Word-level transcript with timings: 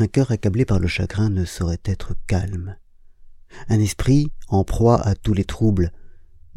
un 0.00 0.06
cœur 0.06 0.30
accablé 0.30 0.64
par 0.64 0.78
le 0.78 0.88
chagrin 0.88 1.28
ne 1.28 1.44
saurait 1.44 1.82
être 1.84 2.14
calme. 2.26 2.76
Un 3.68 3.80
esprit, 3.80 4.32
en 4.48 4.64
proie 4.64 5.00
à 5.00 5.14
tous 5.14 5.34
les 5.34 5.44
troubles, 5.44 5.92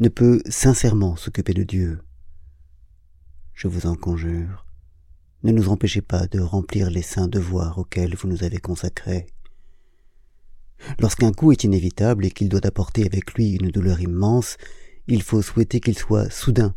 ne 0.00 0.08
peut 0.08 0.40
sincèrement 0.48 1.16
s'occuper 1.16 1.52
de 1.52 1.62
Dieu. 1.62 2.00
Je 3.52 3.68
vous 3.68 3.86
en 3.86 3.96
conjure, 3.96 4.64
ne 5.42 5.52
nous 5.52 5.68
empêchez 5.68 6.00
pas 6.00 6.26
de 6.26 6.40
remplir 6.40 6.90
les 6.90 7.02
saints 7.02 7.28
devoirs 7.28 7.78
auxquels 7.78 8.16
vous 8.16 8.28
nous 8.28 8.44
avez 8.44 8.58
consacrés. 8.58 9.26
Lorsqu'un 10.98 11.32
coup 11.32 11.52
est 11.52 11.64
inévitable 11.64 12.24
et 12.24 12.30
qu'il 12.30 12.48
doit 12.48 12.66
apporter 12.66 13.04
avec 13.04 13.34
lui 13.34 13.52
une 13.52 13.70
douleur 13.70 14.00
immense, 14.00 14.56
il 15.06 15.22
faut 15.22 15.42
souhaiter 15.42 15.80
qu'il 15.80 15.98
soit 15.98 16.30
soudain, 16.30 16.74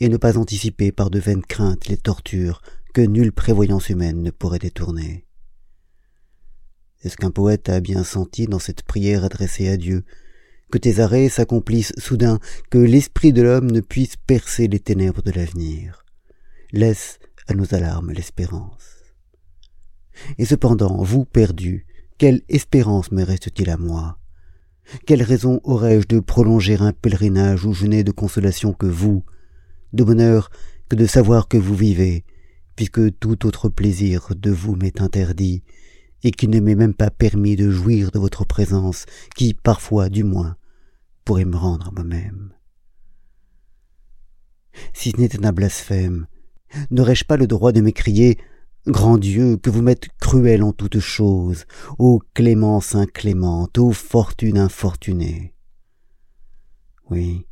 et 0.00 0.08
ne 0.08 0.18
pas 0.18 0.36
anticiper 0.36 0.92
par 0.92 1.10
de 1.10 1.18
vaines 1.18 1.44
craintes 1.44 1.88
les 1.88 1.96
tortures 1.96 2.60
que 2.92 3.00
nulle 3.00 3.32
prévoyance 3.32 3.88
humaine 3.88 4.22
ne 4.22 4.30
pourrait 4.30 4.58
détourner. 4.58 5.25
Est-ce 7.02 7.16
qu'un 7.16 7.30
poète 7.30 7.68
a 7.68 7.80
bien 7.80 8.04
senti 8.04 8.46
dans 8.46 8.58
cette 8.58 8.82
prière 8.82 9.24
adressée 9.24 9.68
à 9.68 9.76
Dieu 9.76 10.04
que 10.70 10.78
tes 10.78 10.98
arrêts 10.98 11.28
s'accomplissent 11.28 11.92
soudain, 11.96 12.40
que 12.70 12.78
l'esprit 12.78 13.32
de 13.32 13.42
l'homme 13.42 13.70
ne 13.70 13.80
puisse 13.80 14.16
percer 14.16 14.66
les 14.66 14.80
ténèbres 14.80 15.22
de 15.22 15.30
l'avenir? 15.30 16.04
Laisse 16.72 17.18
à 17.46 17.54
nos 17.54 17.72
alarmes 17.74 18.10
l'espérance. 18.10 18.96
Et 20.38 20.44
cependant, 20.44 21.02
vous 21.02 21.24
perdus, 21.24 21.86
quelle 22.18 22.42
espérance 22.48 23.12
me 23.12 23.22
reste-t-il 23.22 23.70
à 23.70 23.76
moi? 23.76 24.18
Quelle 25.06 25.22
raison 25.22 25.60
aurais-je 25.64 26.06
de 26.06 26.20
prolonger 26.20 26.76
un 26.76 26.92
pèlerinage 26.92 27.64
où 27.64 27.72
je 27.72 27.86
n'ai 27.86 28.04
de 28.04 28.12
consolation 28.12 28.72
que 28.72 28.86
vous, 28.86 29.24
de 29.92 30.04
bonheur 30.04 30.50
que 30.88 30.96
de 30.96 31.06
savoir 31.06 31.48
que 31.48 31.56
vous 31.56 31.74
vivez, 31.74 32.24
puisque 32.76 33.18
tout 33.18 33.46
autre 33.46 33.68
plaisir 33.68 34.28
de 34.36 34.50
vous 34.50 34.76
m'est 34.76 35.00
interdit, 35.00 35.62
et 36.22 36.30
qu'il 36.30 36.50
ne 36.50 36.60
m'est 36.60 36.74
même 36.74 36.94
pas 36.94 37.10
permis 37.10 37.56
de 37.56 37.70
jouir 37.70 38.10
de 38.10 38.18
votre 38.18 38.44
présence, 38.44 39.06
qui, 39.36 39.54
parfois, 39.54 40.08
du 40.08 40.24
moins, 40.24 40.56
pourrait 41.24 41.44
me 41.44 41.56
rendre 41.56 41.92
moi-même. 41.92 42.52
Si 44.92 45.10
ce 45.10 45.16
n'était 45.16 45.44
un 45.44 45.52
blasphème, 45.52 46.26
n'aurais-je 46.90 47.24
pas 47.24 47.36
le 47.36 47.46
droit 47.46 47.72
de 47.72 47.80
m'écrier 47.80 48.38
Grand 48.86 49.18
Dieu, 49.18 49.56
que 49.56 49.70
vous 49.70 49.82
m'êtes 49.82 50.08
cruel 50.20 50.62
en 50.62 50.72
toutes 50.72 51.00
choses, 51.00 51.64
ô 51.98 52.20
clémence 52.34 52.94
inclémente, 52.94 53.78
ô 53.78 53.90
fortune 53.90 54.58
infortunée. 54.58 55.54
Oui, 57.10 57.46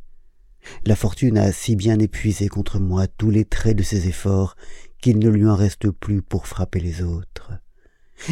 la 0.85 0.95
fortune 0.95 1.37
a 1.37 1.51
si 1.51 1.75
bien 1.75 1.99
épuisé 1.99 2.47
contre 2.47 2.79
moi 2.79 3.07
tous 3.07 3.29
les 3.29 3.45
traits 3.45 3.77
de 3.77 3.83
ses 3.83 4.07
efforts 4.07 4.55
qu'il 5.01 5.19
ne 5.19 5.29
lui 5.29 5.45
en 5.45 5.55
reste 5.55 5.89
plus 5.89 6.21
pour 6.21 6.47
frapper 6.47 6.79
les 6.79 7.01
autres. 7.01 7.51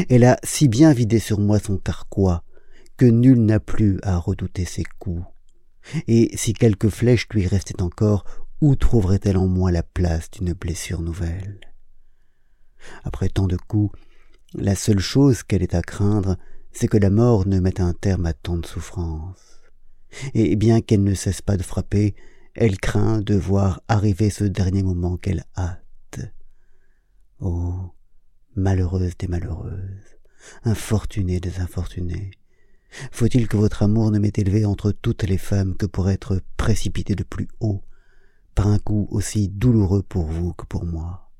Elle 0.09 0.23
a 0.23 0.38
si 0.44 0.67
bien 0.67 0.94
vidé 0.94 1.20
sur 1.20 1.39
moi 1.39 1.59
son 1.59 1.78
carquois 1.78 2.44
que 2.98 3.06
nul 3.06 3.39
n'a 3.39 3.59
plus 3.59 4.00
à 4.03 4.17
redouter 4.17 4.66
ses 4.66 4.84
coups. 5.00 5.25
Et 6.08 6.36
si 6.36 6.53
quelques 6.53 6.90
flèches 6.90 7.28
lui 7.30 7.48
restaient 7.48 7.81
encore, 7.81 8.25
où 8.62 8.75
trouverait-elle 8.75 9.38
en 9.38 9.48
moi 9.48 9.72
la 9.72 9.84
place 9.84 10.31
d'une 10.31 10.53
blessure 10.53 11.02
nouvelle? 11.02 11.59
Après 13.03 13.30
tant 13.30 13.48
de 13.48 13.58
coups, 13.58 13.98
la 14.53 14.75
seule 14.75 15.00
chose 15.00 15.44
qu'elle 15.44 15.64
ait 15.64 15.75
à 15.75 15.81
craindre, 15.81 16.38
c'est 16.72 16.88
que 16.88 16.97
la 16.97 17.09
mort 17.09 17.47
ne 17.47 17.59
mette 17.59 17.80
un 17.80 17.94
terme 17.94 18.25
à 18.25 18.34
tant 18.34 18.58
de 18.58 18.66
souffrances. 18.66 19.62
Et 20.34 20.56
bien 20.56 20.81
qu'elle 20.81 21.03
ne 21.03 21.14
cesse 21.14 21.42
pas 21.42 21.58
de 21.58 21.64
frapper, 21.64 22.16
elle 22.56 22.80
craint 22.80 23.20
de 23.20 23.36
voir 23.36 23.81
arriver 23.88 24.30
ce 24.30 24.44
dernier 24.44 24.84
moment 24.84 25.18
qu'elle 25.18 25.44
hâte. 25.58 25.81
Oh, 27.40 27.92
malheureuse 28.56 29.18
des 29.18 29.28
malheureuses, 29.28 30.18
infortunée 30.64 31.40
des 31.40 31.59
infortunées, 31.59 32.32
faut-il 33.12 33.48
que 33.48 33.58
votre 33.58 33.84
amour 33.84 34.12
ne 34.12 34.20
m'ait 34.20 34.32
élevé 34.36 34.66
entre 34.66 34.92
toutes 34.92 35.23
les 35.23 35.38
femmes 35.38 35.76
que 35.76 35.86
pour 35.86 36.09
être 36.09 36.42
précipité 36.58 37.16
de 37.16 37.24
plus 37.24 37.47
haut, 37.59 37.81
par 38.56 38.68
un 38.68 38.78
coup 38.80 39.08
aussi 39.09 39.50
douloureux 39.50 40.03
pour 40.03 40.25
vous 40.25 40.53
que 40.53 40.66
pour 40.66 40.86
moi? 40.86 41.31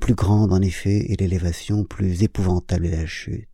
Plus 0.00 0.14
grande 0.14 0.52
en 0.52 0.62
effet 0.62 1.12
est 1.12 1.20
l'élévation, 1.20 1.84
plus 1.84 2.22
épouvantable 2.22 2.86
est 2.86 2.96
la 2.96 3.06
chute. 3.06 3.48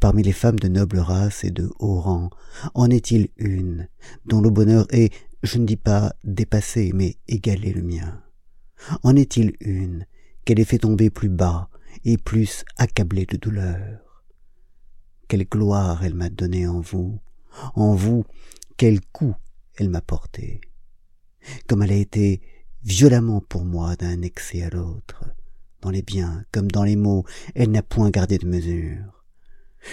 Parmi 0.00 0.22
les 0.22 0.32
femmes 0.32 0.58
de 0.58 0.68
noble 0.68 0.98
race 0.98 1.44
et 1.44 1.50
de 1.50 1.70
haut 1.78 2.00
rang, 2.00 2.30
en 2.74 2.90
est-il 2.90 3.28
une 3.36 3.88
dont 4.26 4.40
le 4.40 4.50
bonheur 4.50 4.86
est, 4.90 5.12
je 5.42 5.58
ne 5.58 5.64
dis 5.64 5.76
pas 5.76 6.12
dépassé, 6.24 6.90
mais 6.92 7.16
égalé 7.28 7.72
le 7.72 7.82
mien? 7.82 8.20
En 9.02 9.14
est-il 9.14 9.54
une 9.60 10.06
qu'elle 10.50 10.58
ait 10.58 10.64
fait 10.64 10.78
tomber 10.78 11.10
plus 11.10 11.28
bas 11.28 11.68
et 12.04 12.18
plus 12.18 12.64
accablée 12.76 13.24
de 13.24 13.36
douleur. 13.36 14.24
Quelle 15.28 15.44
gloire 15.44 16.02
elle 16.02 16.16
m'a 16.16 16.28
donnée 16.28 16.66
en 16.66 16.80
vous 16.80 17.20
En 17.76 17.94
vous, 17.94 18.24
quel 18.76 19.00
coup 19.00 19.36
elle 19.76 19.90
m'a 19.90 20.00
porté. 20.00 20.60
Comme 21.68 21.84
elle 21.84 21.92
a 21.92 21.94
été 21.94 22.42
violemment 22.82 23.40
pour 23.40 23.64
moi 23.64 23.94
d'un 23.94 24.22
excès 24.22 24.64
à 24.64 24.70
l'autre, 24.70 25.24
dans 25.82 25.90
les 25.90 26.02
biens 26.02 26.44
comme 26.50 26.68
dans 26.68 26.82
les 26.82 26.96
maux, 26.96 27.24
elle 27.54 27.70
n'a 27.70 27.84
point 27.84 28.10
gardé 28.10 28.36
de 28.36 28.48
mesure. 28.48 29.24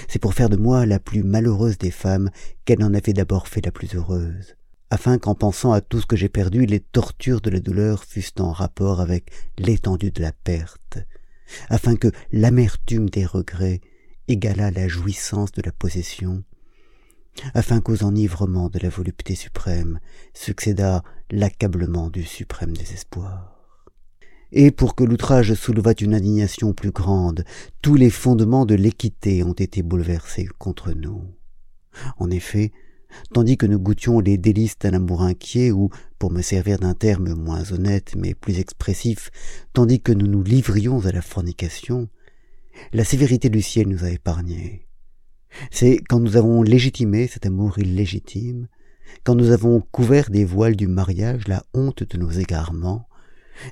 C'est 0.07 0.17
pour 0.17 0.33
faire 0.33 0.49
de 0.49 0.57
moi 0.57 0.87
la 0.87 0.99
plus 0.99 1.21
malheureuse 1.21 1.77
des 1.77 1.91
femmes 1.91 2.31
qu'elle 2.65 2.83
en 2.83 2.95
avait 2.95 3.13
d'abord 3.13 3.47
fait 3.47 3.63
la 3.63 3.71
plus 3.71 3.93
heureuse, 3.93 4.55
afin 4.89 5.17
qu'en 5.17 5.35
pensant 5.35 5.71
à 5.71 5.81
tout 5.81 5.99
ce 5.99 6.05
que 6.05 6.15
j'ai 6.15 6.29
perdu, 6.29 6.65
les 6.65 6.79
tortures 6.79 7.41
de 7.41 7.49
la 7.49 7.59
douleur 7.59 8.03
fussent 8.03 8.33
en 8.39 8.51
rapport 8.51 9.01
avec 9.01 9.31
l'étendue 9.57 10.11
de 10.11 10.21
la 10.21 10.31
perte, 10.31 10.99
afin 11.69 11.95
que 11.95 12.11
l'amertume 12.31 13.09
des 13.09 13.25
regrets 13.25 13.81
égalât 14.27 14.71
la 14.71 14.87
jouissance 14.87 15.51
de 15.51 15.61
la 15.61 15.71
possession, 15.71 16.43
afin 17.53 17.81
qu'aux 17.81 18.03
enivrements 18.03 18.69
de 18.69 18.79
la 18.79 18.89
volupté 18.89 19.35
suprême 19.35 19.99
succédât 20.33 21.03
l'accablement 21.31 22.09
du 22.09 22.23
suprême 22.23 22.75
désespoir 22.75 23.57
et 24.51 24.71
pour 24.71 24.95
que 24.95 25.03
l'outrage 25.03 25.53
soulevât 25.53 25.93
une 25.99 26.15
indignation 26.15 26.73
plus 26.73 26.91
grande, 26.91 27.43
tous 27.81 27.95
les 27.95 28.09
fondements 28.09 28.65
de 28.65 28.75
l'équité 28.75 29.43
ont 29.43 29.53
été 29.53 29.81
bouleversés 29.81 30.47
contre 30.57 30.91
nous. 30.91 31.21
En 32.17 32.29
effet, 32.29 32.71
tandis 33.33 33.57
que 33.57 33.65
nous 33.65 33.79
goûtions 33.79 34.19
les 34.19 34.37
délices 34.37 34.77
d'un 34.79 34.93
amour 34.93 35.21
inquiet, 35.21 35.71
ou, 35.71 35.89
pour 36.19 36.31
me 36.31 36.41
servir 36.41 36.79
d'un 36.79 36.93
terme 36.93 37.33
moins 37.33 37.71
honnête 37.71 38.13
mais 38.15 38.33
plus 38.33 38.59
expressif, 38.59 39.29
tandis 39.73 40.01
que 40.01 40.11
nous 40.11 40.27
nous 40.27 40.43
livrions 40.43 41.05
à 41.05 41.11
la 41.11 41.21
fornication, 41.21 42.09
la 42.93 43.03
sévérité 43.03 43.49
du 43.49 43.61
ciel 43.61 43.87
nous 43.87 44.03
a 44.03 44.09
épargnés. 44.09 44.87
C'est 45.71 45.99
quand 46.07 46.19
nous 46.19 46.37
avons 46.37 46.61
légitimé 46.61 47.27
cet 47.27 47.45
amour 47.45 47.79
illégitime, 47.79 48.67
quand 49.23 49.35
nous 49.35 49.51
avons 49.51 49.81
couvert 49.81 50.29
des 50.29 50.45
voiles 50.45 50.75
du 50.75 50.87
mariage 50.87 51.47
la 51.47 51.63
honte 51.73 52.03
de 52.03 52.17
nos 52.17 52.29
égarements, 52.29 53.07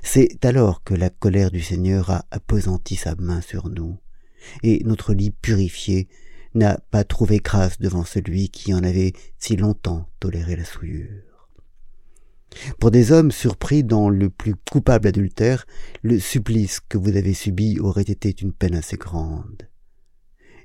c'est 0.02 0.44
alors 0.44 0.82
que 0.82 0.94
la 0.94 1.10
colère 1.10 1.50
du 1.50 1.60
Seigneur 1.60 2.10
a 2.10 2.24
appesanti 2.30 2.96
sa 2.96 3.14
main 3.16 3.40
sur 3.40 3.68
nous, 3.68 3.98
et 4.62 4.82
notre 4.84 5.14
lit 5.14 5.30
purifié 5.30 6.08
n'a 6.56 6.78
pas 6.90 7.04
trouvé 7.04 7.38
grâce 7.38 7.78
devant 7.78 8.04
celui 8.04 8.48
qui 8.48 8.74
en 8.74 8.82
avait 8.82 9.12
si 9.38 9.56
longtemps 9.56 10.08
toléré 10.20 10.56
la 10.56 10.64
souillure. 10.64 11.22
Pour 12.80 12.90
des 12.90 13.12
hommes 13.12 13.30
surpris 13.30 13.84
dans 13.84 14.08
le 14.08 14.30
plus 14.30 14.54
coupable 14.54 15.08
adultère, 15.08 15.66
le 16.02 16.18
supplice 16.18 16.80
que 16.80 16.98
vous 16.98 17.16
avez 17.16 17.34
subi 17.34 17.78
aurait 17.80 18.02
été 18.02 18.34
une 18.40 18.52
peine 18.52 18.74
assez 18.74 18.96
grande. 18.96 19.68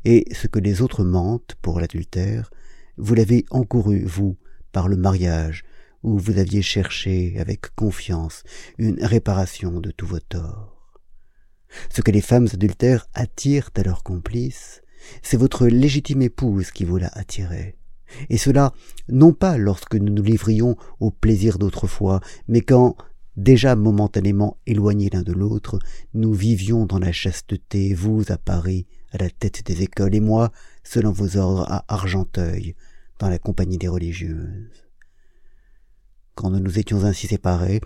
Et 0.05 0.25
ce 0.33 0.47
que 0.47 0.59
les 0.59 0.81
autres 0.81 1.03
mentent 1.03 1.55
pour 1.61 1.79
l'adultère, 1.79 2.49
vous 2.97 3.13
l'avez 3.13 3.45
encouru, 3.51 4.03
vous, 4.05 4.37
par 4.71 4.87
le 4.87 4.95
mariage, 4.95 5.63
où 6.03 6.17
vous 6.17 6.37
aviez 6.37 6.61
cherché 6.61 7.35
avec 7.39 7.75
confiance 7.75 8.43
une 8.77 9.03
réparation 9.03 9.79
de 9.79 9.91
tous 9.91 10.07
vos 10.07 10.19
torts. 10.19 10.99
Ce 11.89 12.01
que 12.01 12.11
les 12.11 12.21
femmes 12.21 12.47
adultères 12.51 13.07
attirent 13.13 13.69
à 13.75 13.83
leurs 13.83 14.03
complices, 14.03 14.81
c'est 15.21 15.37
votre 15.37 15.67
légitime 15.67 16.21
épouse 16.21 16.71
qui 16.71 16.85
vous 16.85 16.97
l'a 16.97 17.09
attiré. 17.13 17.75
Et 18.29 18.37
cela, 18.37 18.73
non 19.07 19.33
pas 19.33 19.57
lorsque 19.57 19.95
nous 19.95 20.11
nous 20.11 20.23
livrions 20.23 20.75
au 20.99 21.11
plaisir 21.11 21.57
d'autrefois, 21.57 22.19
mais 22.47 22.61
quand, 22.61 22.97
déjà 23.37 23.75
momentanément 23.75 24.57
éloignés 24.67 25.09
l'un 25.11 25.23
de 25.23 25.31
l'autre, 25.31 25.79
nous 26.13 26.33
vivions 26.33 26.85
dans 26.85 26.99
la 26.99 27.11
chasteté, 27.11 27.93
vous 27.93 28.23
à 28.29 28.37
Paris, 28.37 28.85
à 29.11 29.17
la 29.17 29.29
tête 29.29 29.65
des 29.65 29.83
écoles, 29.83 30.15
et 30.15 30.19
moi, 30.19 30.51
selon 30.83 31.11
vos 31.11 31.37
ordres, 31.37 31.65
à 31.71 31.85
Argenteuil, 31.87 32.75
dans 33.19 33.29
la 33.29 33.39
compagnie 33.39 33.77
des 33.77 33.87
religieuses 33.87 34.81
quand 36.35 36.49
nous 36.49 36.59
nous 36.59 36.79
étions 36.79 37.03
ainsi 37.03 37.27
séparés, 37.27 37.81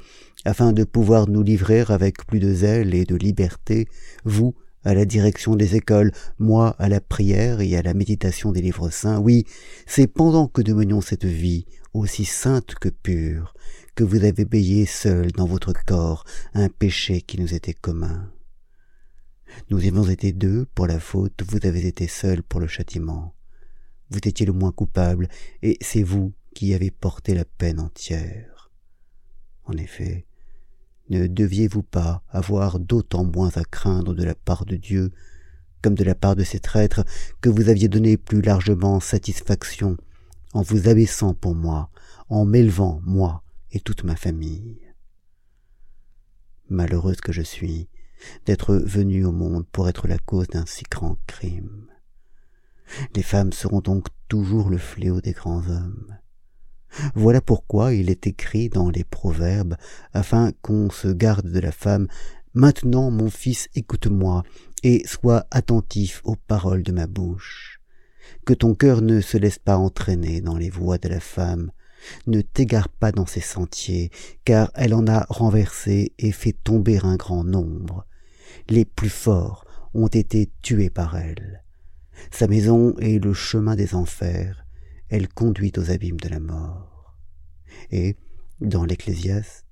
afin 0.45 0.71
de 0.71 0.83
pouvoir 0.83 1.27
nous 1.27 1.43
livrer 1.43 1.83
avec 1.89 2.25
plus 2.25 2.39
de 2.39 2.53
zèle 2.53 2.93
et 2.93 3.03
de 3.03 3.15
liberté, 3.15 3.87
vous 4.23 4.55
à 4.85 4.93
la 4.93 5.05
direction 5.05 5.55
des 5.55 5.75
écoles, 5.75 6.11
moi 6.39 6.75
à 6.79 6.87
la 6.87 7.01
prière 7.01 7.59
et 7.59 7.75
à 7.75 7.81
la 7.81 7.93
méditation 7.93 8.51
des 8.51 8.61
livres 8.61 8.89
saints, 8.89 9.19
oui, 9.19 9.45
c'est 9.85 10.07
pendant 10.07 10.47
que 10.47 10.61
nous 10.61 11.01
cette 11.01 11.25
vie, 11.25 11.65
aussi 11.93 12.23
sainte 12.23 12.75
que 12.75 12.89
pure, 12.89 13.53
que 13.95 14.03
vous 14.03 14.23
avez 14.23 14.45
payé 14.45 14.85
seul 14.85 15.31
dans 15.31 15.47
votre 15.47 15.73
corps 15.85 16.23
un 16.53 16.69
péché 16.69 17.21
qui 17.21 17.39
nous 17.39 17.53
était 17.53 17.73
commun. 17.73 18.31
Nous 19.69 19.79
avions 19.79 20.07
été 20.07 20.31
deux 20.31 20.65
pour 20.75 20.87
la 20.87 20.99
faute, 20.99 21.41
vous 21.47 21.59
avez 21.63 21.87
été 21.87 22.07
seul 22.07 22.43
pour 22.43 22.59
le 22.59 22.67
châtiment. 22.67 23.33
Vous 24.09 24.19
étiez 24.19 24.45
le 24.45 24.53
moins 24.53 24.71
coupable, 24.71 25.29
et 25.63 25.77
c'est 25.81 26.03
vous 26.03 26.33
qui 26.53 26.73
avez 26.73 26.91
porté 26.91 27.33
la 27.33 27.45
peine 27.45 27.79
entière. 27.79 28.69
En 29.63 29.73
effet, 29.77 30.25
ne 31.09 31.27
deviez-vous 31.27 31.83
pas 31.83 32.23
avoir 32.29 32.79
d'autant 32.79 33.23
moins 33.23 33.51
à 33.55 33.63
craindre 33.63 34.13
de 34.13 34.23
la 34.23 34.35
part 34.35 34.65
de 34.65 34.75
Dieu, 34.75 35.11
comme 35.81 35.95
de 35.95 36.03
la 36.03 36.15
part 36.15 36.35
de 36.35 36.43
ces 36.43 36.59
traîtres, 36.59 37.05
que 37.41 37.49
vous 37.49 37.69
aviez 37.69 37.87
donné 37.87 38.17
plus 38.17 38.41
largement 38.41 38.99
satisfaction 38.99 39.97
en 40.53 40.61
vous 40.61 40.87
abaissant 40.87 41.33
pour 41.33 41.53
moi, 41.53 41.89
en 42.29 42.45
m'élevant, 42.45 43.01
moi 43.05 43.43
et 43.71 43.79
toute 43.79 44.03
ma 44.03 44.15
famille? 44.15 44.79
Malheureuse 46.69 47.21
que 47.21 47.31
je 47.31 47.43
suis, 47.43 47.87
d'être 48.45 48.75
venue 48.75 49.25
au 49.25 49.31
monde 49.31 49.65
pour 49.71 49.87
être 49.89 50.07
la 50.07 50.17
cause 50.17 50.47
d'un 50.47 50.65
si 50.65 50.83
grand 50.89 51.17
crime. 51.27 51.87
Les 53.15 53.23
femmes 53.23 53.51
seront 53.51 53.81
donc 53.81 54.07
toujours 54.27 54.69
le 54.69 54.77
fléau 54.77 55.21
des 55.21 55.33
grands 55.33 55.67
hommes. 55.69 56.17
Voilà 57.15 57.41
pourquoi 57.41 57.93
il 57.93 58.09
est 58.09 58.27
écrit 58.27 58.69
dans 58.69 58.89
les 58.89 59.03
proverbes, 59.03 59.75
afin 60.13 60.51
qu'on 60.61 60.89
se 60.89 61.07
garde 61.07 61.49
de 61.49 61.59
la 61.59 61.71
femme, 61.71 62.07
Maintenant, 62.55 63.11
mon 63.11 63.29
fils, 63.29 63.67
écoute-moi, 63.75 64.43
et 64.81 65.05
sois 65.05 65.45
attentif 65.51 66.21
aux 66.23 66.37
paroles 66.37 66.83
de 66.83 66.93
ma 66.93 67.05
bouche. 67.05 67.81
Que 68.45 68.53
ton 68.53 68.75
cœur 68.75 69.01
ne 69.01 69.19
se 69.19 69.35
laisse 69.35 69.59
pas 69.59 69.75
entraîner 69.75 70.39
dans 70.39 70.55
les 70.55 70.69
voies 70.69 70.97
de 70.97 71.09
la 71.09 71.19
femme, 71.19 71.69
ne 72.27 72.39
t'égare 72.39 72.87
pas 72.87 73.11
dans 73.11 73.25
ses 73.25 73.41
sentiers, 73.41 74.09
car 74.45 74.71
elle 74.73 74.93
en 74.93 75.05
a 75.05 75.25
renversé 75.27 76.13
et 76.17 76.31
fait 76.31 76.53
tomber 76.53 76.99
un 77.03 77.17
grand 77.17 77.43
nombre. 77.43 78.05
Les 78.69 78.85
plus 78.85 79.09
forts 79.09 79.65
ont 79.93 80.07
été 80.07 80.49
tués 80.61 80.89
par 80.89 81.17
elle. 81.17 81.61
Sa 82.31 82.47
maison 82.47 82.95
est 82.99 83.21
le 83.21 83.33
chemin 83.33 83.75
des 83.75 83.95
enfers, 83.95 84.64
elle 85.09 85.27
conduit 85.27 85.73
aux 85.77 85.91
abîmes 85.91 86.19
de 86.19 86.29
la 86.29 86.39
mort. 86.39 87.15
Et, 87.91 88.15
dans 88.61 88.85
l'Ecclésiaste, 88.85 89.65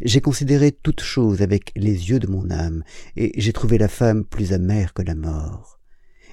j'ai 0.00 0.20
considéré 0.20 0.72
toute 0.72 1.00
chose 1.00 1.42
avec 1.42 1.72
les 1.74 2.10
yeux 2.10 2.18
de 2.18 2.26
mon 2.26 2.50
âme, 2.50 2.84
et 3.16 3.32
j'ai 3.40 3.52
trouvé 3.52 3.78
la 3.78 3.88
femme 3.88 4.24
plus 4.24 4.52
amère 4.52 4.94
que 4.94 5.02
la 5.02 5.14
mort. 5.14 5.80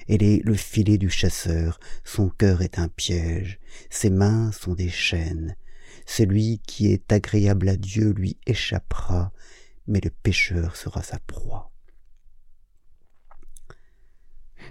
Elle 0.08 0.22
est 0.22 0.42
le 0.44 0.54
filet 0.54 0.98
du 0.98 1.10
chasseur, 1.10 1.78
son 2.04 2.28
cœur 2.28 2.62
est 2.62 2.78
un 2.78 2.88
piège, 2.88 3.60
ses 3.90 4.10
mains 4.10 4.52
sont 4.52 4.74
des 4.74 4.88
chaînes. 4.88 5.56
Celui 6.06 6.60
qui 6.66 6.92
est 6.92 7.12
agréable 7.12 7.68
à 7.68 7.76
Dieu 7.76 8.12
lui 8.12 8.38
échappera, 8.46 9.32
mais 9.86 10.00
le 10.02 10.10
pécheur 10.10 10.76
sera 10.76 11.02
sa 11.02 11.18
proie. 11.20 11.71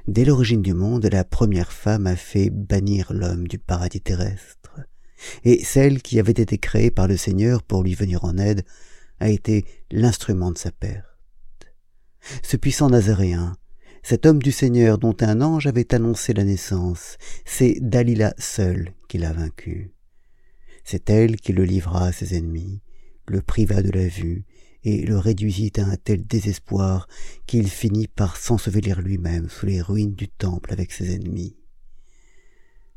Dès 0.07 0.25
l'origine 0.25 0.61
du 0.61 0.73
monde, 0.73 1.07
la 1.11 1.23
première 1.23 1.71
femme 1.71 2.07
a 2.07 2.15
fait 2.15 2.49
bannir 2.49 3.11
l'homme 3.13 3.47
du 3.47 3.57
paradis 3.59 4.01
terrestre, 4.01 4.79
et 5.43 5.63
celle 5.63 6.01
qui 6.01 6.19
avait 6.19 6.31
été 6.31 6.57
créée 6.57 6.91
par 6.91 7.07
le 7.07 7.17
Seigneur 7.17 7.63
pour 7.63 7.83
lui 7.83 7.93
venir 7.93 8.23
en 8.23 8.37
aide 8.37 8.63
a 9.19 9.29
été 9.29 9.65
l'instrument 9.91 10.51
de 10.51 10.57
sa 10.57 10.71
perte. 10.71 11.05
Ce 12.43 12.57
puissant 12.57 12.89
Nazaréen, 12.89 13.53
cet 14.03 14.25
homme 14.25 14.41
du 14.41 14.51
Seigneur 14.51 14.97
dont 14.97 15.15
un 15.21 15.41
ange 15.41 15.67
avait 15.67 15.93
annoncé 15.93 16.33
la 16.33 16.43
naissance, 16.43 17.17
c'est 17.45 17.77
Dalila 17.79 18.33
seule 18.37 18.93
qui 19.07 19.19
l'a 19.19 19.33
vaincu. 19.33 19.91
C'est 20.83 21.09
elle 21.09 21.35
qui 21.35 21.53
le 21.53 21.63
livra 21.63 22.07
à 22.07 22.11
ses 22.11 22.35
ennemis, 22.35 22.81
le 23.27 23.41
priva 23.41 23.83
de 23.83 23.91
la 23.91 24.07
vue, 24.07 24.45
et 24.83 25.05
le 25.05 25.17
réduisit 25.17 25.77
à 25.79 25.85
un 25.85 25.95
tel 25.95 26.25
désespoir 26.25 27.07
qu'il 27.45 27.69
finit 27.69 28.07
par 28.07 28.37
s'ensevelir 28.37 29.01
lui-même 29.01 29.49
sous 29.49 29.65
les 29.65 29.81
ruines 29.81 30.15
du 30.15 30.27
temple 30.27 30.73
avec 30.73 30.91
ses 30.91 31.13
ennemis. 31.13 31.55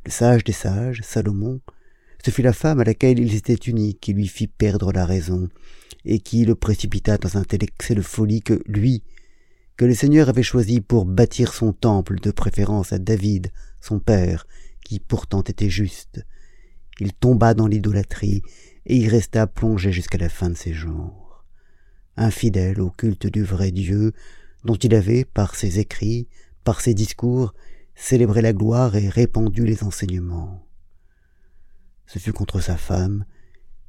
Le 0.05 0.11
sage 0.11 0.45
des 0.45 0.53
sages, 0.53 1.03
Salomon, 1.03 1.61
ce 2.25 2.31
fut 2.31 2.43
la 2.43 2.53
femme 2.53 2.81
à 2.81 2.85
laquelle 2.85 3.19
il 3.19 3.33
s'était 3.33 3.71
uni 3.71 3.95
qui 3.95 4.13
lui 4.13 4.29
fit 4.29 4.47
perdre 4.47 4.93
la 4.93 5.05
raison, 5.05 5.49
et 6.07 6.21
qui 6.21 6.45
le 6.45 6.55
précipita 6.55 7.17
dans 7.19 7.37
un 7.37 7.45
tel 7.45 7.65
excès 7.65 7.95
de 7.95 8.03
folie 8.03 8.43
que 8.43 8.63
lui, 8.67 9.03
que 9.77 9.85
le 9.85 9.95
Seigneur 9.95 10.29
avait 10.29 10.43
choisi 10.43 10.81
pour 10.81 11.05
bâtir 11.07 11.53
son 11.53 11.73
temple 11.73 12.21
de 12.21 12.31
préférence 12.31 12.93
à 12.93 12.99
David, 12.99 13.51
son 13.81 13.99
père, 13.99 14.47
qui 14.85 15.01
pourtant 15.01 15.43
était 15.43 15.71
juste, 15.71 16.25
il 17.01 17.13
tomba 17.13 17.55
dans 17.55 17.67
l'idolâtrie 17.67 18.43
et 18.87 18.97
y 18.97 19.09
resta 19.09 19.47
plongé 19.47 19.93
jusqu'à 19.93 20.19
la 20.19 20.29
fin 20.29 20.51
de 20.51 20.57
ses 20.57 20.73
jours 20.73 21.24
infidèle 22.17 22.81
au 22.81 22.91
culte 22.91 23.27
du 23.27 23.43
vrai 23.43 23.71
Dieu, 23.71 24.13
dont 24.65 24.75
il 24.75 24.95
avait, 24.95 25.25
par 25.25 25.55
ses 25.55 25.79
écrits, 25.79 26.29
par 26.65 26.81
ses 26.81 26.95
discours, 26.95 27.55
célébré 27.95 28.43
la 28.43 28.53
gloire 28.53 28.97
et 28.97 29.09
répandu 29.09 29.65
les 29.65 29.85
enseignements. 29.85 30.67
Ce 32.07 32.19
fut 32.19 32.33
contre 32.33 32.61
sa 32.61 32.77
femme, 32.77 33.25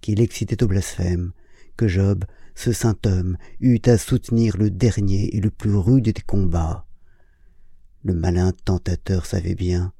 qu'il 0.01 0.21
excitait 0.21 0.63
au 0.63 0.67
blasphème, 0.67 1.31
que 1.77 1.87
Job, 1.87 2.25
ce 2.55 2.71
saint 2.71 2.97
homme, 3.05 3.37
eut 3.59 3.81
à 3.85 3.97
soutenir 3.97 4.57
le 4.57 4.69
dernier 4.69 5.35
et 5.35 5.41
le 5.41 5.49
plus 5.49 5.75
rude 5.75 6.05
des 6.05 6.21
combats. 6.21 6.85
Le 8.03 8.13
malin 8.13 8.53
tentateur 8.65 9.25
savait 9.25 9.55
bien, 9.55 9.91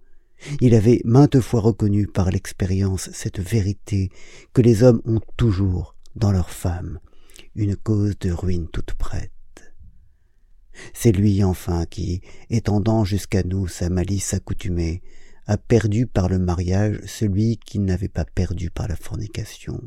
il 0.62 0.76
avait 0.76 1.02
maintes 1.06 1.40
fois 1.40 1.62
reconnu 1.62 2.08
par 2.08 2.30
l'expérience 2.30 3.10
cette 3.14 3.40
vérité 3.40 4.12
que 4.54 4.62
les 4.62 4.84
hommes 4.84 5.02
ont 5.06 5.22
toujours 5.38 5.96
dans 6.16 6.32
leurs 6.32 6.52
femmes, 6.52 7.00
une 7.56 7.76
cause 7.76 8.18
de 8.20 8.32
ruine 8.32 8.68
toute 8.68 8.94
prête. 8.94 9.32
C'est 10.94 11.14
lui 11.14 11.44
enfin 11.44 11.86
qui, 11.86 12.22
étendant 12.50 13.06
jusqu'à 13.06 13.44
nous 13.44 13.68
sa 13.68 13.90
malice 13.90 14.34
accoutumée, 14.34 15.02
a 15.48 15.58
perdu 15.58 16.06
par 16.06 16.28
le 16.28 16.40
mariage 16.40 17.00
celui 17.06 17.58
qui 17.58 17.80
n'avait 17.80 18.10
pas 18.10 18.26
perdu 18.26 18.70
par 18.70 18.88
la 18.88 18.96
fornication. 18.96 19.82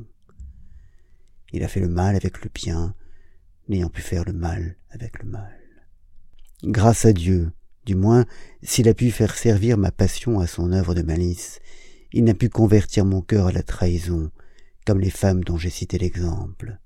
Il 1.53 1.62
a 1.62 1.69
fait 1.69 1.81
le 1.81 1.88
mal 1.88 2.17
avec 2.17 2.43
le 2.43 2.50
bien, 2.53 2.94
n'ayant 3.69 3.91
pu 3.91 4.00
faire 4.00 4.25
le 4.25 4.32
mal 4.32 4.76
avec 4.91 5.23
le 5.23 5.29
mal. 5.29 5.59
Grâce 6.65 7.05
à 7.05 7.12
Dieu, 7.12 7.53
du 7.85 7.94
moins, 7.94 8.25
s'il 8.62 8.88
a 8.88 8.94
pu 8.94 9.11
faire 9.11 9.35
servir 9.35 9.79
ma 9.79 9.91
passion 9.91 10.41
à 10.41 10.47
son 10.47 10.73
œuvre 10.73 10.94
de 10.94 11.03
malice, 11.03 11.61
il 12.12 12.25
n'a 12.25 12.35
pu 12.35 12.49
convertir 12.49 13.05
mon 13.05 13.20
cœur 13.20 13.49
à 13.49 13.53
la 13.53 13.62
trahison, 13.62 14.31
comme 14.87 15.00
les 15.00 15.11
femmes 15.11 15.44
dont 15.44 15.59
j'ai 15.59 15.70
cité 15.70 15.99
l'exemple. 15.99 16.79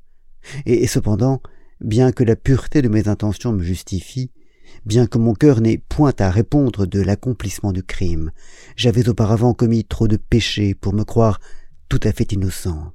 Et, 0.66 0.86
cependant, 0.86 1.42
bien 1.80 2.12
que 2.12 2.24
la 2.24 2.36
pureté 2.36 2.82
de 2.82 2.88
mes 2.88 3.08
intentions 3.08 3.52
me 3.52 3.62
justifie, 3.62 4.30
bien 4.86 5.06
que 5.06 5.18
mon 5.18 5.34
cœur 5.34 5.60
n'ait 5.60 5.78
point 5.78 6.14
à 6.18 6.30
répondre 6.30 6.86
de 6.86 7.00
l'accomplissement 7.00 7.72
du 7.72 7.82
crime, 7.82 8.32
j'avais 8.76 9.08
auparavant 9.08 9.54
commis 9.54 9.84
trop 9.84 10.08
de 10.08 10.16
péchés 10.16 10.74
pour 10.74 10.92
me 10.92 11.04
croire 11.04 11.40
tout 11.88 12.00
à 12.02 12.12
fait 12.12 12.32
innocente. 12.32 12.94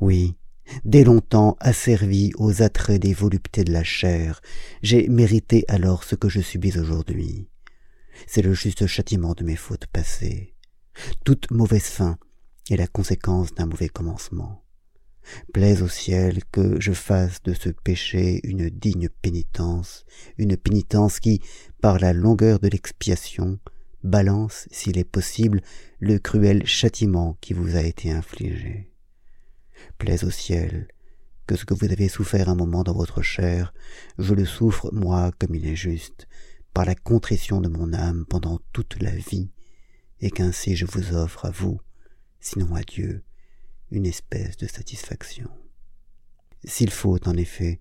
Oui, 0.00 0.36
dès 0.84 1.04
longtemps 1.04 1.56
asservi 1.60 2.32
aux 2.36 2.62
attraits 2.62 3.00
des 3.00 3.14
voluptés 3.14 3.64
de 3.64 3.72
la 3.72 3.84
chair, 3.84 4.40
j'ai 4.82 5.08
mérité 5.08 5.64
alors 5.68 6.04
ce 6.04 6.14
que 6.14 6.28
je 6.28 6.40
subis 6.40 6.78
aujourd'hui. 6.78 7.48
C'est 8.26 8.42
le 8.42 8.52
juste 8.52 8.86
châtiment 8.86 9.34
de 9.34 9.44
mes 9.44 9.56
fautes 9.56 9.86
passées. 9.86 10.54
Toute 11.24 11.50
mauvaise 11.50 11.84
fin 11.84 12.18
est 12.70 12.76
la 12.76 12.86
conséquence 12.86 13.54
d'un 13.54 13.66
mauvais 13.66 13.88
commencement. 13.88 14.62
Plaise 15.52 15.82
au 15.82 15.88
ciel 15.88 16.44
que 16.50 16.80
je 16.80 16.92
fasse 16.92 17.42
de 17.42 17.52
ce 17.52 17.68
péché 17.68 18.40
une 18.44 18.68
digne 18.68 19.08
pénitence, 19.22 20.04
une 20.38 20.56
pénitence 20.56 21.20
qui, 21.20 21.40
par 21.80 21.98
la 21.98 22.12
longueur 22.12 22.58
de 22.58 22.68
l'expiation, 22.68 23.58
balance, 24.02 24.66
s'il 24.70 24.98
est 24.98 25.04
possible, 25.04 25.60
le 25.98 26.18
cruel 26.18 26.66
châtiment 26.66 27.36
qui 27.40 27.52
vous 27.52 27.76
a 27.76 27.82
été 27.82 28.10
infligé. 28.10 28.90
Plaise 29.98 30.24
au 30.24 30.30
ciel 30.30 30.88
que 31.46 31.56
ce 31.56 31.64
que 31.64 31.74
vous 31.74 31.90
avez 31.90 32.08
souffert 32.08 32.48
un 32.48 32.54
moment 32.54 32.84
dans 32.84 32.94
votre 32.94 33.22
chair, 33.22 33.74
je 34.18 34.34
le 34.34 34.44
souffre, 34.44 34.90
moi, 34.92 35.32
comme 35.38 35.54
il 35.54 35.66
est 35.66 35.76
juste, 35.76 36.28
par 36.72 36.84
la 36.84 36.94
contrition 36.94 37.60
de 37.60 37.68
mon 37.68 37.92
âme 37.92 38.24
pendant 38.28 38.60
toute 38.72 39.02
la 39.02 39.10
vie, 39.10 39.50
et 40.20 40.30
qu'ainsi 40.30 40.76
je 40.76 40.86
vous 40.86 41.14
offre 41.14 41.46
à 41.46 41.50
vous, 41.50 41.80
sinon 42.40 42.74
à 42.74 42.82
Dieu, 42.82 43.24
une 43.90 44.06
espèce 44.06 44.56
de 44.56 44.66
satisfaction. 44.66 45.50
S'il 46.64 46.90
faut, 46.90 47.18
en 47.26 47.36
effet, 47.36 47.80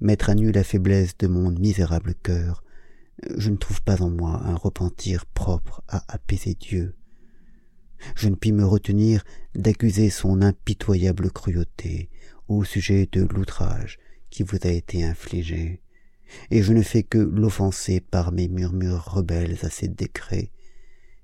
mettre 0.00 0.30
à 0.30 0.34
nu 0.34 0.52
la 0.52 0.64
faiblesse 0.64 1.16
de 1.18 1.26
mon 1.26 1.50
misérable 1.50 2.14
cœur, 2.14 2.62
je 3.36 3.50
ne 3.50 3.56
trouve 3.56 3.82
pas 3.82 4.00
en 4.02 4.10
moi 4.10 4.40
un 4.44 4.54
repentir 4.54 5.26
propre 5.26 5.82
à 5.88 6.04
apaiser 6.12 6.54
Dieu. 6.54 6.94
Je 8.14 8.28
ne 8.28 8.36
puis 8.36 8.52
me 8.52 8.64
retenir 8.64 9.24
d'accuser 9.54 10.08
son 10.10 10.40
impitoyable 10.40 11.30
cruauté 11.32 12.10
au 12.46 12.64
sujet 12.64 13.08
de 13.10 13.22
l'outrage 13.22 13.98
qui 14.30 14.42
vous 14.42 14.58
a 14.62 14.68
été 14.68 15.04
infligé, 15.04 15.82
et 16.50 16.62
je 16.62 16.72
ne 16.72 16.82
fais 16.82 17.02
que 17.02 17.18
l'offenser 17.18 18.00
par 18.00 18.30
mes 18.30 18.48
murmures 18.48 19.04
rebelles 19.04 19.58
à 19.62 19.70
ses 19.70 19.88
décrets, 19.88 20.52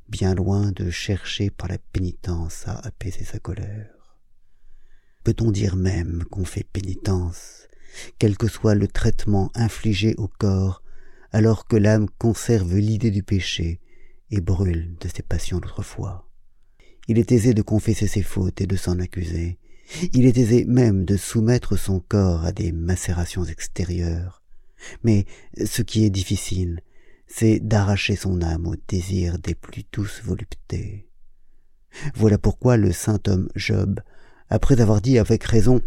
bien 0.09 0.35
loin 0.35 0.73
de 0.73 0.91
chercher 0.91 1.51
par 1.51 1.69
la 1.69 1.79
pénitence 1.79 2.67
à 2.67 2.75
apaiser 2.79 3.25
sa 3.25 3.39
colère. 3.39 3.94
Peut-on 5.25 5.51
dire 5.51 5.77
même 5.77 6.23
qu'on 6.31 6.45
fait 6.45 6.67
pénitence, 6.71 7.67
quel 8.19 8.37
que 8.37 8.47
soit 8.47 8.75
le 8.75 8.87
traitement 8.87 9.51
infligé 9.55 10.15
au 10.19 10.29
corps, 10.29 10.83
alors 11.33 11.67
que 11.67 11.77
l'âme 11.77 12.09
conserve 12.19 12.77
l'idée 12.77 13.11
du 13.11 13.23
péché 13.23 13.81
et 14.31 14.41
brûle 14.41 14.97
de 15.01 15.09
ses 15.09 15.23
passions 15.23 15.61
d'autrefois? 15.61 16.29
Il 17.09 17.19
est 17.19 17.33
aisé 17.33 17.55
de 17.55 17.63
confesser 17.63 18.07
ses 18.07 18.23
fautes 18.23 18.61
et 18.61 18.67
de 18.67 18.77
s'en 18.77 18.99
accuser. 18.99 19.59
Il 20.13 20.27
est 20.27 20.37
aisé 20.37 20.65
même 20.67 21.05
de 21.05 21.17
soumettre 21.17 21.77
son 21.77 22.01
corps 22.01 22.45
à 22.45 22.53
des 22.53 22.73
macérations 22.73 23.45
extérieures. 23.45 24.43
Mais 25.03 25.25
ce 25.65 25.83
qui 25.83 26.05
est 26.05 26.11
difficile, 26.11 26.81
c'est 27.27 27.61
d'arracher 27.61 28.17
son 28.17 28.43
âme 28.43 28.67
au 28.67 28.77
désir 28.89 29.39
des 29.39 29.55
plus 29.55 29.85
douces 29.93 30.23
voluptés. 30.23 31.09
Voilà 32.15 32.39
pourquoi 32.39 32.77
le 32.77 32.93
saint 32.93 33.21
homme 33.27 33.49
Job, 33.55 34.01
après 34.49 34.81
avoir 34.81 35.01
dit 35.01 35.19
avec 35.19 35.45
raison 35.45 35.81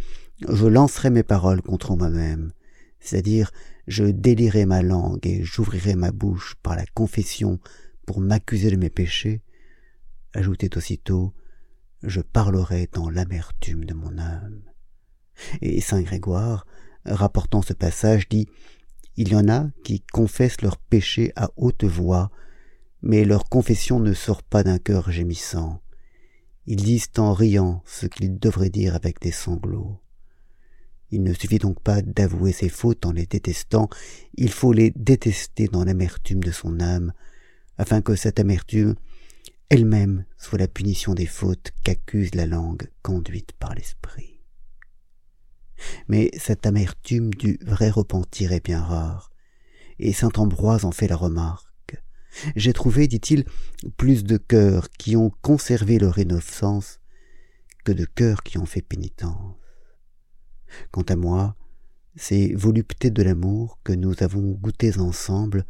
Je 0.47 0.65
lancerai 0.65 1.09
mes 1.09 1.23
paroles 1.23 1.61
contre 1.61 1.95
moi-même, 1.95 2.51
c'est-à-dire 2.99 3.51
je 3.87 4.03
délierai 4.03 4.65
ma 4.65 4.81
langue 4.81 5.25
et 5.25 5.43
j'ouvrirai 5.43 5.95
ma 5.95 6.11
bouche 6.11 6.55
par 6.61 6.75
la 6.75 6.85
confession 6.85 7.59
pour 8.05 8.19
m'accuser 8.19 8.69
de 8.71 8.75
mes 8.75 8.89
péchés, 8.89 9.41
ajoutait 10.33 10.77
aussitôt 10.77 11.33
Je 12.03 12.21
parlerai 12.21 12.89
dans 12.91 13.09
l'amertume 13.09 13.85
de 13.85 13.93
mon 13.93 14.17
âme. 14.17 14.61
Et 15.61 15.81
saint 15.81 16.01
Grégoire, 16.01 16.65
rapportant 17.05 17.61
ce 17.61 17.73
passage, 17.73 18.27
dit 18.27 18.47
Il 19.15 19.29
y 19.29 19.35
en 19.35 19.47
a 19.49 19.67
qui 19.83 20.01
confessent 20.01 20.61
leurs 20.61 20.77
péchés 20.77 21.31
à 21.35 21.49
haute 21.57 21.83
voix, 21.83 22.31
mais 23.01 23.23
leur 23.23 23.47
confession 23.49 23.99
ne 23.99 24.13
sort 24.13 24.43
pas 24.43 24.63
d'un 24.63 24.79
cœur 24.79 25.11
gémissant. 25.11 25.81
Ils 26.67 26.83
disent 26.83 27.09
en 27.17 27.33
riant 27.33 27.81
ce 27.85 28.05
qu'ils 28.05 28.39
devraient 28.39 28.69
dire 28.69 28.95
avec 28.95 29.21
des 29.21 29.31
sanglots. 29.31 29.99
Il 31.11 31.23
ne 31.23 31.33
suffit 31.33 31.59
donc 31.59 31.81
pas 31.81 32.01
d'avouer 32.01 32.51
ses 32.51 32.67
fautes 32.67 33.05
en 33.05 33.13
les 33.13 33.25
détestant, 33.25 33.89
il 34.35 34.51
faut 34.51 34.73
les 34.73 34.91
détester 34.91 35.67
dans 35.67 35.85
l'amertume 35.85 36.43
de 36.43 36.51
son 36.51 36.81
âme, 36.81 37.13
afin 37.77 38.01
que 38.01 38.15
cette 38.15 38.39
amertume 38.39 38.95
elle-même 39.69 40.25
soit 40.37 40.59
la 40.59 40.67
punition 40.67 41.13
des 41.13 41.25
fautes 41.25 41.71
qu'accuse 41.83 42.35
la 42.35 42.45
langue 42.45 42.89
conduite 43.01 43.53
par 43.53 43.73
l'esprit. 43.73 44.41
Mais 46.07 46.31
cette 46.37 46.65
amertume 46.65 47.33
du 47.33 47.59
vrai 47.61 47.89
repentir 47.89 48.51
est 48.51 48.63
bien 48.63 48.81
rare, 48.81 49.31
et 49.99 50.13
saint 50.13 50.31
Ambroise 50.35 50.85
en 50.85 50.91
fait 50.91 51.07
la 51.07 51.15
remarque. 51.15 51.66
J'ai 52.55 52.73
trouvé, 52.73 53.07
dit-il, 53.07 53.45
plus 53.97 54.23
de 54.23 54.37
cœurs 54.37 54.89
qui 54.91 55.15
ont 55.15 55.31
conservé 55.41 55.99
leur 55.99 56.17
innocence 56.19 56.99
que 57.83 57.91
de 57.91 58.05
cœurs 58.05 58.43
qui 58.43 58.57
ont 58.57 58.65
fait 58.65 58.81
pénitence. 58.81 59.55
Quant 60.91 61.03
à 61.03 61.15
moi, 61.15 61.55
ces 62.15 62.53
voluptés 62.53 63.11
de 63.11 63.23
l'amour 63.23 63.79
que 63.83 63.93
nous 63.93 64.13
avons 64.19 64.51
goûtées 64.51 64.97
ensemble 64.97 65.65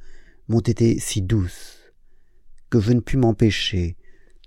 m'ont 0.48 0.62
été 0.62 1.00
si 1.00 1.22
douces 1.22 1.78
que 2.70 2.80
je 2.80 2.92
ne 2.92 3.00
pus 3.00 3.18
m'empêcher 3.18 3.98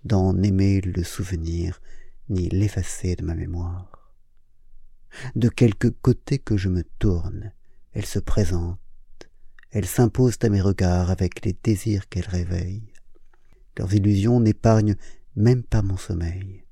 d'en 0.04 0.42
aimer 0.42 0.80
le 0.80 1.04
souvenir 1.04 1.80
ni 2.28 2.48
l'effacer 2.48 3.16
de 3.16 3.24
ma 3.24 3.34
mémoire. 3.34 4.14
De 5.34 5.48
quelque 5.48 5.88
côté 5.88 6.38
que 6.38 6.56
je 6.56 6.68
me 6.68 6.84
tourne, 6.98 7.52
elles 7.92 8.06
se 8.06 8.18
présentent, 8.18 8.78
elles 9.72 9.86
s'imposent 9.86 10.38
à 10.42 10.48
mes 10.48 10.60
regards 10.60 11.10
avec 11.10 11.44
les 11.44 11.56
désirs 11.62 12.08
qu'elles 12.08 12.28
réveillent. 12.28 12.92
Leurs 13.78 13.94
illusions 13.94 14.40
n'épargnent 14.40 14.96
même 15.36 15.62
pas 15.62 15.82
mon 15.82 15.96
sommeil. 15.96 16.64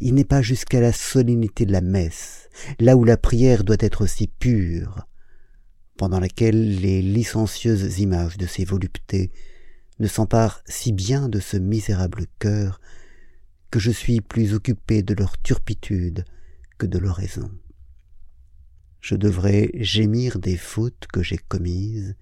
Il 0.00 0.14
n'est 0.14 0.24
pas 0.24 0.42
jusqu'à 0.42 0.80
la 0.80 0.92
solennité 0.92 1.66
de 1.66 1.72
la 1.72 1.80
messe, 1.80 2.48
là 2.80 2.96
où 2.96 3.04
la 3.04 3.16
prière 3.16 3.64
doit 3.64 3.76
être 3.80 4.06
si 4.06 4.26
pure, 4.26 5.06
pendant 5.96 6.20
laquelle 6.20 6.80
les 6.80 7.02
licencieuses 7.02 7.98
images 8.00 8.38
de 8.38 8.46
ces 8.46 8.64
voluptés 8.64 9.30
ne 10.00 10.08
s'emparent 10.08 10.62
si 10.66 10.92
bien 10.92 11.28
de 11.28 11.40
ce 11.40 11.56
misérable 11.56 12.26
cœur 12.38 12.80
que 13.70 13.78
je 13.78 13.90
suis 13.90 14.20
plus 14.20 14.54
occupé 14.54 15.02
de 15.02 15.14
leur 15.14 15.40
turpitude 15.40 16.24
que 16.78 16.86
de 16.86 16.98
leur 16.98 17.16
raison. 17.16 17.50
Je 19.04 19.16
devrais 19.16 19.70
gémir 19.74 20.38
des 20.38 20.56
fautes 20.56 21.06
que 21.12 21.22
j'ai 21.22 21.36
commises, 21.36 22.16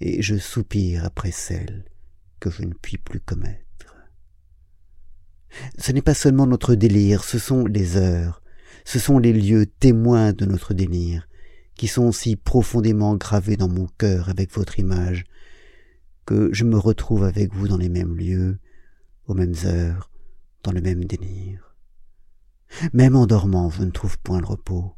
et 0.00 0.22
je 0.22 0.36
soupire 0.36 1.04
après 1.04 1.32
celles 1.32 1.84
que 2.38 2.50
je 2.50 2.62
ne 2.62 2.72
puis 2.72 2.98
plus 2.98 3.18
commettre. 3.18 3.96
Ce 5.76 5.90
n'est 5.90 6.02
pas 6.02 6.14
seulement 6.14 6.46
notre 6.46 6.76
délire, 6.76 7.24
ce 7.24 7.40
sont 7.40 7.66
les 7.66 7.96
heures, 7.96 8.44
ce 8.84 9.00
sont 9.00 9.18
les 9.18 9.32
lieux 9.32 9.66
témoins 9.66 10.32
de 10.32 10.44
notre 10.44 10.72
délire, 10.72 11.28
qui 11.74 11.88
sont 11.88 12.12
si 12.12 12.36
profondément 12.36 13.16
gravés 13.16 13.56
dans 13.56 13.68
mon 13.68 13.88
cœur 13.98 14.28
avec 14.28 14.52
votre 14.52 14.78
image, 14.78 15.24
que 16.26 16.48
je 16.52 16.62
me 16.62 16.78
retrouve 16.78 17.24
avec 17.24 17.52
vous 17.52 17.66
dans 17.66 17.76
les 17.78 17.88
mêmes 17.88 18.16
lieux, 18.16 18.60
aux 19.26 19.34
mêmes 19.34 19.56
heures, 19.64 20.12
dans 20.62 20.70
le 20.70 20.80
même 20.80 21.06
délire. 21.06 21.74
Même 22.92 23.16
en 23.16 23.26
dormant, 23.26 23.68
je 23.68 23.82
ne 23.82 23.90
trouve 23.90 24.16
point 24.20 24.38
le 24.38 24.46
repos. 24.46 24.94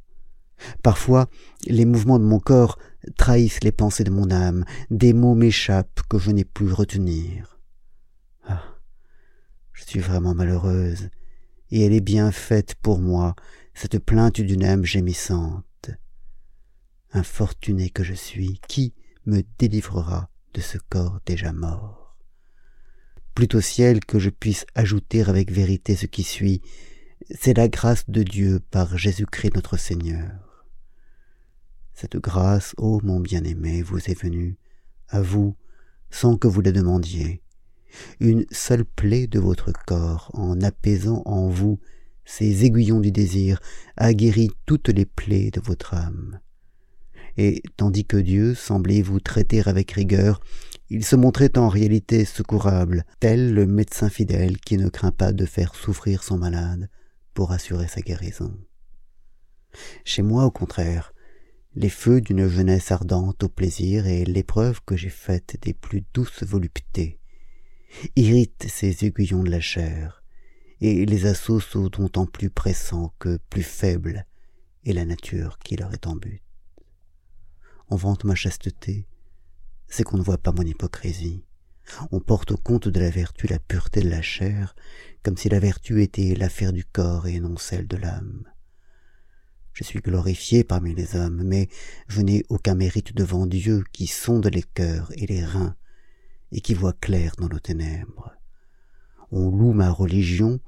Parfois, 0.82 1.28
les 1.66 1.84
mouvements 1.84 2.18
de 2.18 2.24
mon 2.24 2.38
corps 2.38 2.78
trahissent 3.16 3.62
les 3.62 3.72
pensées 3.72 4.04
de 4.04 4.10
mon 4.10 4.30
âme, 4.30 4.64
des 4.90 5.12
mots 5.12 5.34
m'échappent 5.34 6.02
que 6.08 6.18
je 6.18 6.30
n'ai 6.30 6.44
plus 6.44 6.72
retenir. 6.72 7.58
Ah. 8.46 8.62
Je 9.72 9.84
suis 9.84 10.00
vraiment 10.00 10.34
malheureuse, 10.34 11.10
et 11.70 11.84
elle 11.84 11.92
est 11.92 12.00
bien 12.00 12.32
faite 12.32 12.74
pour 12.76 12.98
moi, 12.98 13.34
cette 13.74 13.98
plainte 13.98 14.40
d'une 14.40 14.64
âme 14.64 14.84
gémissante. 14.84 15.90
Infortuné 17.12 17.90
que 17.90 18.02
je 18.02 18.14
suis, 18.14 18.60
qui 18.68 18.94
me 19.26 19.42
délivrera 19.58 20.30
de 20.54 20.60
ce 20.60 20.78
corps 20.78 21.20
déjà 21.26 21.52
mort? 21.52 22.16
Plût 23.34 23.54
au 23.54 23.60
ciel 23.60 24.04
que 24.04 24.18
je 24.18 24.30
puisse 24.30 24.64
ajouter 24.74 25.22
avec 25.22 25.52
vérité 25.52 25.94
ce 25.94 26.06
qui 26.06 26.22
suit, 26.22 26.62
c'est 27.38 27.56
la 27.56 27.68
grâce 27.68 28.08
de 28.08 28.22
Dieu 28.22 28.60
par 28.70 28.96
Jésus-Christ 28.96 29.54
notre 29.54 29.76
Seigneur. 29.76 30.45
Cette 31.96 32.16
grâce, 32.18 32.74
ô 32.76 33.00
mon 33.02 33.18
bien-aimé, 33.18 33.82
vous 33.82 33.98
est 33.98 34.20
venue, 34.20 34.56
à 35.08 35.20
vous, 35.20 35.56
sans 36.10 36.36
que 36.36 36.46
vous 36.46 36.60
la 36.60 36.70
demandiez. 36.70 37.42
Une 38.20 38.46
seule 38.52 38.84
plaie 38.84 39.26
de 39.26 39.40
votre 39.40 39.72
corps, 39.72 40.30
en 40.34 40.60
apaisant 40.60 41.22
en 41.24 41.48
vous 41.48 41.80
ces 42.24 42.64
aiguillons 42.64 43.00
du 43.00 43.10
désir, 43.10 43.60
a 43.96 44.14
guéri 44.14 44.50
toutes 44.66 44.90
les 44.90 45.06
plaies 45.06 45.50
de 45.50 45.60
votre 45.60 45.94
âme 45.94 46.38
et 47.36 47.62
tandis 47.76 48.04
que 48.04 48.16
Dieu 48.16 48.54
semblait 48.54 49.02
vous 49.02 49.20
traiter 49.20 49.62
avec 49.66 49.92
rigueur, 49.92 50.40
il 50.88 51.04
se 51.04 51.16
montrait 51.16 51.58
en 51.58 51.68
réalité 51.68 52.24
secourable, 52.24 53.04
tel 53.20 53.52
le 53.52 53.66
médecin 53.66 54.08
fidèle 54.08 54.58
qui 54.58 54.76
ne 54.78 54.88
craint 54.88 55.10
pas 55.10 55.32
de 55.32 55.44
faire 55.44 55.74
souffrir 55.74 56.22
son 56.22 56.38
malade 56.38 56.88
pour 57.34 57.52
assurer 57.52 57.88
sa 57.88 58.00
guérison. 58.00 58.56
Chez 60.04 60.22
moi, 60.22 60.44
au 60.44 60.50
contraire, 60.50 61.12
les 61.76 61.88
feux 61.88 62.20
d'une 62.20 62.48
jeunesse 62.48 62.90
ardente 62.90 63.44
au 63.44 63.48
plaisir 63.48 64.06
et 64.06 64.24
l'épreuve 64.24 64.80
que 64.84 64.96
j'ai 64.96 65.10
faite 65.10 65.56
des 65.62 65.74
plus 65.74 66.04
douces 66.12 66.42
voluptés 66.42 67.20
irritent 68.16 68.66
ces 68.68 69.04
aiguillons 69.04 69.44
de 69.44 69.50
la 69.50 69.60
chair, 69.60 70.24
et 70.80 71.06
les 71.06 71.26
assauts 71.26 71.60
sont 71.60 71.86
d'autant 71.86 72.26
plus 72.26 72.50
pressants 72.50 73.14
que 73.20 73.38
plus 73.48 73.62
faible 73.62 74.26
est 74.84 74.92
la 74.92 75.04
nature 75.04 75.58
qui 75.58 75.76
leur 75.76 75.92
est 75.94 76.06
en 76.08 76.16
but 76.16 76.42
on 77.88 77.96
vante 77.96 78.24
ma 78.24 78.34
chasteté, 78.34 79.06
c'est 79.86 80.02
qu'on 80.02 80.18
ne 80.18 80.22
voit 80.22 80.38
pas 80.38 80.52
mon 80.52 80.62
hypocrisie. 80.62 81.44
On 82.10 82.18
porte 82.18 82.50
au 82.50 82.56
compte 82.56 82.88
de 82.88 82.98
la 82.98 83.10
vertu 83.10 83.46
la 83.46 83.60
pureté 83.60 84.00
de 84.00 84.10
la 84.10 84.22
chair, 84.22 84.74
comme 85.22 85.36
si 85.36 85.48
la 85.48 85.60
vertu 85.60 86.02
était 86.02 86.34
l'affaire 86.34 86.72
du 86.72 86.84
corps 86.84 87.28
et 87.28 87.38
non 87.38 87.56
celle 87.56 87.86
de 87.86 87.96
l'âme. 87.96 88.44
Je 89.76 89.84
suis 89.84 90.00
glorifié 90.00 90.64
parmi 90.64 90.94
les 90.94 91.16
hommes, 91.16 91.42
mais 91.44 91.68
je 92.08 92.22
n'ai 92.22 92.44
aucun 92.48 92.74
mérite 92.74 93.14
devant 93.14 93.44
Dieu 93.44 93.84
qui 93.92 94.06
sonde 94.06 94.46
les 94.46 94.62
cœurs 94.62 95.12
et 95.16 95.26
les 95.26 95.44
reins, 95.44 95.76
et 96.50 96.62
qui 96.62 96.72
voit 96.72 96.94
clair 96.94 97.34
dans 97.38 97.50
nos 97.50 97.58
ténèbres. 97.58 98.32
On 99.30 99.50
loue 99.50 99.74
ma 99.74 99.90
religion, 99.90 100.60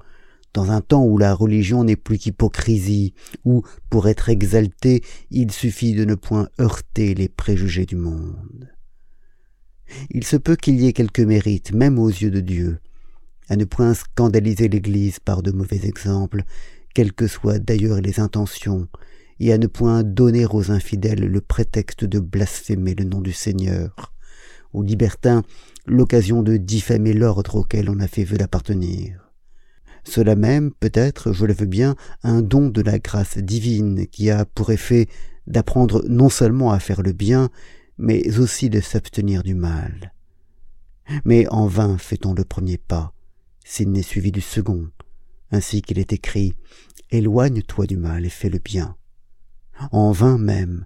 dans 0.53 0.69
un 0.69 0.81
temps 0.81 1.03
où 1.03 1.17
la 1.17 1.33
religion 1.33 1.83
n'est 1.83 1.95
plus 1.95 2.19
qu'hypocrisie, 2.19 3.15
où, 3.45 3.63
pour 3.89 4.07
être 4.07 4.29
exalté, 4.29 5.03
il 5.31 5.49
suffit 5.51 5.95
de 5.95 6.05
ne 6.05 6.13
point 6.13 6.47
heurter 6.59 7.15
les 7.15 7.29
préjugés 7.29 7.87
du 7.87 7.95
monde. 7.95 8.69
Il 10.11 10.23
se 10.23 10.35
peut 10.35 10.55
qu'il 10.55 10.79
y 10.79 10.85
ait 10.85 10.93
quelque 10.93 11.23
mérite, 11.23 11.73
même 11.73 11.97
aux 11.97 12.09
yeux 12.09 12.29
de 12.29 12.41
Dieu, 12.41 12.77
à 13.47 13.55
ne 13.55 13.65
point 13.65 13.95
scandaliser 13.95 14.67
l'Église 14.67 15.19
par 15.19 15.41
de 15.41 15.49
mauvais 15.49 15.87
exemples, 15.87 16.43
quelles 16.93 17.13
que 17.13 17.27
soient 17.27 17.59
d'ailleurs 17.59 18.01
les 18.01 18.19
intentions, 18.19 18.87
et 19.39 19.53
à 19.53 19.57
ne 19.57 19.67
point 19.67 20.03
donner 20.03 20.45
aux 20.45 20.71
infidèles 20.71 21.25
le 21.25 21.41
prétexte 21.41 22.03
de 22.03 22.19
blasphémer 22.19 22.95
le 22.95 23.05
nom 23.05 23.21
du 23.21 23.31
Seigneur, 23.31 24.13
aux 24.73 24.83
libertins 24.83 25.43
l'occasion 25.85 26.43
de 26.43 26.57
diffamer 26.57 27.13
l'ordre 27.13 27.55
auquel 27.55 27.89
on 27.89 27.99
a 27.99 28.07
fait 28.07 28.23
vœu 28.23 28.37
d'appartenir. 28.37 29.31
Cela 30.03 30.35
même 30.35 30.71
peut 30.71 30.91
être, 30.93 31.33
je 31.33 31.45
le 31.45 31.53
veux 31.53 31.65
bien, 31.65 31.95
un 32.23 32.41
don 32.41 32.69
de 32.69 32.81
la 32.81 32.99
grâce 32.99 33.37
divine 33.37 34.07
qui 34.07 34.29
a 34.29 34.45
pour 34.45 34.71
effet 34.71 35.07
d'apprendre 35.47 36.03
non 36.07 36.29
seulement 36.29 36.71
à 36.71 36.79
faire 36.79 37.01
le 37.01 37.11
bien, 37.11 37.49
mais 37.97 38.37
aussi 38.39 38.69
de 38.69 38.79
s'abstenir 38.79 39.43
du 39.43 39.55
mal. 39.55 40.13
Mais 41.25 41.47
en 41.49 41.67
vain 41.67 41.97
fait-on 41.97 42.33
le 42.33 42.45
premier 42.45 42.77
pas, 42.77 43.13
s'il 43.65 43.91
n'est 43.91 44.03
suivi 44.03 44.31
du 44.31 44.41
second, 44.41 44.89
ainsi 45.51 45.81
qu'il 45.81 45.99
est 45.99 46.13
écrit 46.13 46.53
Éloigne-toi 47.11 47.87
du 47.87 47.97
mal 47.97 48.25
et 48.25 48.29
fais 48.29 48.49
le 48.49 48.59
bien. 48.59 48.95
En 49.91 50.11
vain 50.11 50.37
même 50.37 50.85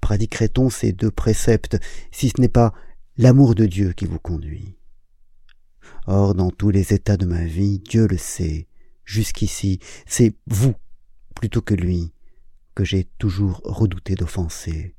pratiquerait-on 0.00 0.70
ces 0.70 0.92
deux 0.92 1.10
préceptes, 1.10 1.78
si 2.10 2.30
ce 2.30 2.40
n'est 2.40 2.48
pas 2.48 2.72
l'amour 3.16 3.54
de 3.54 3.66
Dieu 3.66 3.92
qui 3.92 4.06
vous 4.06 4.18
conduit. 4.18 4.78
Or, 6.06 6.34
dans 6.34 6.50
tous 6.50 6.70
les 6.70 6.94
états 6.94 7.16
de 7.16 7.26
ma 7.26 7.44
vie, 7.44 7.80
Dieu 7.80 8.06
le 8.06 8.16
sait, 8.16 8.68
jusqu'ici, 9.04 9.80
c'est 10.06 10.34
vous, 10.46 10.74
plutôt 11.34 11.60
que 11.60 11.74
lui, 11.74 12.12
que 12.74 12.84
j'ai 12.84 13.04
toujours 13.18 13.60
redouté 13.64 14.14
d'offenser. 14.14 14.94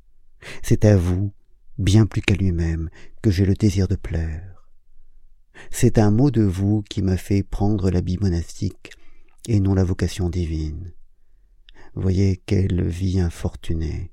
C'est 0.62 0.84
à 0.84 0.96
vous, 0.96 1.32
bien 1.78 2.06
plus 2.06 2.22
qu'à 2.22 2.34
lui-même, 2.34 2.90
que 3.22 3.30
j'ai 3.30 3.44
le 3.44 3.54
désir 3.54 3.88
de 3.88 3.96
plaire. 3.96 4.68
C'est 5.70 5.98
un 5.98 6.10
mot 6.10 6.30
de 6.30 6.42
vous 6.42 6.82
qui 6.88 7.02
m'a 7.02 7.16
fait 7.16 7.42
prendre 7.42 7.90
l'habit 7.90 8.18
monastique 8.18 8.92
et 9.46 9.60
non 9.60 9.74
la 9.74 9.84
vocation 9.84 10.30
divine. 10.30 10.92
Voyez 11.94 12.40
quelle 12.46 12.86
vie 12.86 13.20
infortunée, 13.20 14.12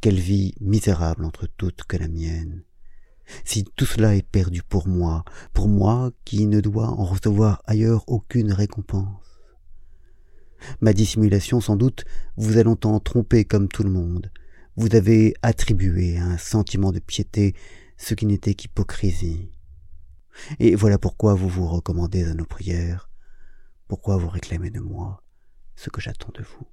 quelle 0.00 0.18
vie 0.18 0.54
misérable 0.60 1.24
entre 1.24 1.46
toutes 1.46 1.84
que 1.84 1.96
la 1.96 2.08
mienne. 2.08 2.64
Si 3.44 3.64
tout 3.64 3.84
cela 3.84 4.16
est 4.16 4.26
perdu 4.26 4.62
pour 4.62 4.88
moi, 4.88 5.24
pour 5.52 5.68
moi 5.68 6.12
qui 6.24 6.46
ne 6.46 6.60
dois 6.60 6.88
en 6.88 7.04
recevoir 7.04 7.62
ailleurs 7.66 8.04
aucune 8.06 8.52
récompense. 8.52 9.28
Ma 10.80 10.92
dissimulation, 10.92 11.60
sans 11.60 11.76
doute, 11.76 12.04
vous 12.36 12.58
a 12.58 12.62
longtemps 12.62 12.98
trompé 13.00 13.44
comme 13.44 13.68
tout 13.68 13.82
le 13.82 13.90
monde. 13.90 14.30
Vous 14.76 14.94
avez 14.94 15.34
attribué 15.42 16.18
à 16.18 16.24
un 16.24 16.38
sentiment 16.38 16.92
de 16.92 17.00
piété 17.00 17.54
ce 17.96 18.14
qui 18.14 18.26
n'était 18.26 18.54
qu'hypocrisie. 18.54 19.50
Et 20.60 20.74
voilà 20.74 20.98
pourquoi 20.98 21.34
vous 21.34 21.48
vous 21.48 21.66
recommandez 21.66 22.24
à 22.24 22.34
nos 22.34 22.44
prières, 22.44 23.07
pourquoi 23.88 24.18
vous 24.18 24.28
réclamez 24.28 24.70
de 24.70 24.80
moi 24.80 25.22
ce 25.74 25.88
que 25.90 26.00
j'attends 26.00 26.32
de 26.34 26.42
vous? 26.42 26.66